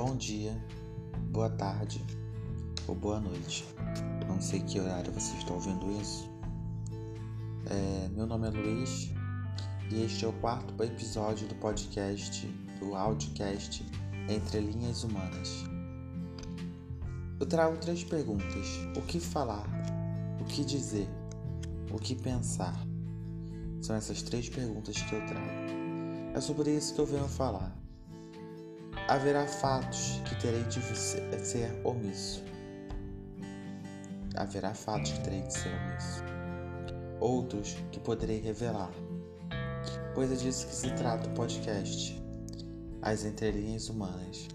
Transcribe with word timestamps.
Bom 0.00 0.14
dia, 0.14 0.56
boa 1.32 1.50
tarde 1.50 2.00
ou 2.86 2.94
boa 2.94 3.18
noite. 3.18 3.66
Não 4.28 4.40
sei 4.40 4.60
que 4.60 4.78
horário 4.78 5.10
você 5.12 5.36
está 5.36 5.52
ouvindo 5.52 5.90
isso. 6.00 6.30
É, 7.66 8.08
meu 8.10 8.24
nome 8.24 8.46
é 8.46 8.50
Luiz 8.50 9.10
e 9.90 10.04
este 10.04 10.24
é 10.24 10.28
o 10.28 10.32
quarto 10.34 10.80
episódio 10.84 11.48
do 11.48 11.56
podcast, 11.56 12.46
do 12.78 12.94
audiocast 12.94 13.84
Entre 14.28 14.60
Linhas 14.60 15.02
Humanas. 15.02 15.64
Eu 17.40 17.46
trago 17.46 17.76
três 17.78 18.04
perguntas: 18.04 18.78
o 18.96 19.02
que 19.02 19.18
falar, 19.18 19.66
o 20.40 20.44
que 20.44 20.64
dizer, 20.64 21.08
o 21.92 21.98
que 21.98 22.14
pensar. 22.14 22.86
São 23.82 23.96
essas 23.96 24.22
três 24.22 24.48
perguntas 24.48 24.96
que 24.96 25.12
eu 25.12 25.26
trago. 25.26 26.36
É 26.36 26.40
sobre 26.40 26.70
isso 26.70 26.94
que 26.94 27.00
eu 27.00 27.06
venho 27.06 27.26
falar. 27.26 27.87
Haverá 29.08 29.46
fatos 29.46 30.20
que 30.26 30.34
terei 30.34 30.62
de 30.64 30.82
ser 30.84 31.80
omisso. 31.82 32.44
Haverá 34.36 34.74
fatos 34.74 35.12
que 35.12 35.20
terei 35.20 35.40
de 35.40 35.54
ser 35.54 35.70
omisso. 35.70 36.22
Outros 37.18 37.78
que 37.90 37.98
poderei 38.00 38.38
revelar. 38.38 38.92
Pois 40.14 40.30
é 40.30 40.34
disso 40.34 40.66
que 40.66 40.74
se 40.74 40.90
trata 40.90 41.26
o 41.26 41.32
podcast. 41.32 42.22
As 43.00 43.24
entrelinhas 43.24 43.88
humanas. 43.88 44.46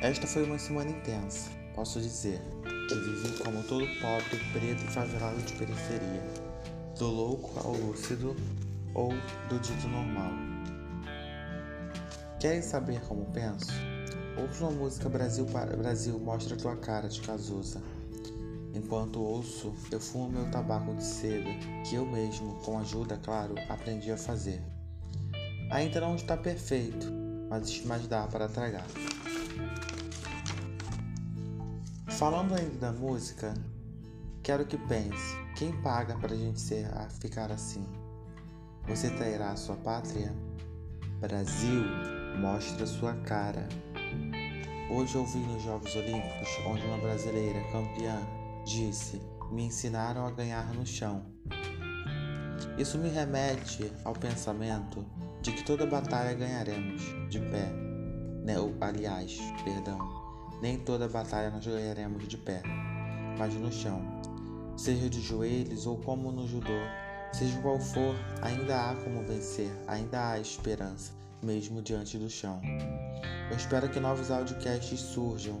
Esta 0.00 0.28
foi 0.28 0.44
uma 0.44 0.60
semana 0.60 0.90
intensa, 0.90 1.50
posso 1.74 2.00
dizer, 2.00 2.40
que 2.88 2.94
vivi 2.94 3.36
como 3.42 3.64
todo 3.64 3.84
pobre, 4.00 4.38
preto 4.52 4.84
e 4.84 4.92
favelado 4.92 5.42
de 5.42 5.54
periferia, 5.54 6.22
do 6.96 7.08
louco 7.08 7.58
ao 7.66 7.74
lúcido 7.74 8.36
ou 8.94 9.08
do 9.48 9.58
dito 9.58 9.88
normal. 9.88 10.45
Querem 12.38 12.60
saber 12.60 13.00
como 13.02 13.24
penso? 13.26 13.72
Ouço 14.36 14.66
a 14.66 14.70
música 14.70 15.08
Brasil 15.08 15.46
Brasil 15.46 16.18
mostra 16.18 16.54
tua 16.54 16.76
cara 16.76 17.08
de 17.08 17.20
Cazuza. 17.22 17.80
Enquanto 18.74 19.22
ouço, 19.22 19.72
eu 19.90 19.98
fumo 19.98 20.28
meu 20.28 20.50
tabaco 20.50 20.94
de 20.94 21.02
seda, 21.02 21.48
que 21.88 21.94
eu 21.94 22.04
mesmo, 22.04 22.56
com 22.56 22.78
ajuda, 22.78 23.18
claro, 23.22 23.54
aprendi 23.70 24.12
a 24.12 24.18
fazer. 24.18 24.62
Ainda 25.70 25.98
não 25.98 26.14
está 26.14 26.36
perfeito, 26.36 27.06
mas, 27.48 27.82
mas 27.86 28.06
dá 28.06 28.26
para 28.26 28.48
tragar. 28.48 28.86
Falando 32.08 32.54
ainda 32.54 32.78
da 32.78 32.92
música, 32.92 33.54
quero 34.42 34.66
que 34.66 34.76
pense: 34.76 35.36
quem 35.56 35.72
paga 35.80 36.18
para 36.18 36.34
a 36.34 36.36
gente 36.36 36.60
ser, 36.60 36.86
ficar 37.18 37.50
assim? 37.50 37.86
Você 38.86 39.08
trairá 39.08 39.52
a 39.52 39.56
sua 39.56 39.76
pátria? 39.76 40.34
Brasil, 41.18 41.82
mostra 42.36 42.86
sua 42.86 43.14
cara. 43.14 43.68
Hoje 44.90 45.16
ouvi 45.16 45.38
nos 45.38 45.62
Jogos 45.62 45.94
Olímpicos, 45.96 46.48
onde 46.66 46.86
uma 46.86 46.98
brasileira 46.98 47.60
campeã 47.72 48.20
disse: 48.64 49.20
Me 49.50 49.64
ensinaram 49.64 50.26
a 50.26 50.30
ganhar 50.30 50.72
no 50.74 50.86
chão. 50.86 51.24
Isso 52.78 52.98
me 52.98 53.08
remete 53.08 53.92
ao 54.04 54.12
pensamento 54.12 55.04
de 55.42 55.52
que 55.52 55.64
toda 55.64 55.86
batalha 55.86 56.34
ganharemos 56.34 57.02
de 57.28 57.40
pé. 57.40 57.72
Né? 58.44 58.54
Aliás, 58.80 59.38
perdão, 59.64 59.98
nem 60.60 60.78
toda 60.78 61.08
batalha 61.08 61.50
nós 61.50 61.66
ganharemos 61.66 62.28
de 62.28 62.36
pé, 62.36 62.62
mas 63.38 63.54
no 63.54 63.72
chão, 63.72 64.00
seja 64.76 65.08
de 65.08 65.20
joelhos 65.20 65.86
ou 65.86 65.98
como 65.98 66.30
no 66.30 66.46
judô 66.46 66.80
Seja 67.32 67.60
qual 67.60 67.78
for, 67.78 68.14
ainda 68.40 68.90
há 68.90 68.94
como 68.94 69.22
vencer, 69.22 69.70
ainda 69.86 70.30
há 70.30 70.40
esperança, 70.40 71.12
mesmo 71.42 71.82
diante 71.82 72.18
do 72.18 72.28
chão. 72.28 72.60
Eu 73.50 73.56
espero 73.56 73.88
que 73.88 74.00
novos 74.00 74.30
audiocasts 74.30 75.00
surjam. 75.00 75.60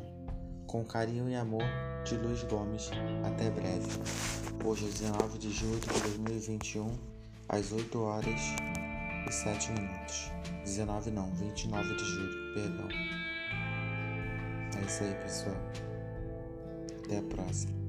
Com 0.66 0.84
carinho 0.84 1.28
e 1.30 1.34
amor, 1.34 1.62
de 2.04 2.16
Luiz 2.16 2.42
Gomes. 2.44 2.90
Até 3.24 3.50
breve. 3.50 3.88
Hoje 4.64 4.86
é 4.86 4.88
19 4.88 5.38
de 5.38 5.50
julho 5.52 5.78
de 5.78 6.00
2021, 6.00 6.92
às 7.48 7.70
8 7.70 8.00
horas 8.00 8.40
e 9.28 9.32
7 9.32 9.72
minutos. 9.72 10.30
19 10.64 11.10
não, 11.12 11.30
29 11.34 11.96
de 11.96 12.04
julho, 12.04 12.54
perdão. 12.54 12.88
É 14.76 14.84
isso 14.84 15.04
aí, 15.04 15.14
pessoal. 15.22 15.56
Até 17.04 17.18
a 17.18 17.22
próxima. 17.22 17.85